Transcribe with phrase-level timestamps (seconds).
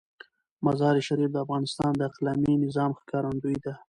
[0.65, 3.73] مزارشریف د افغانستان د اقلیمي نظام ښکارندوی ده.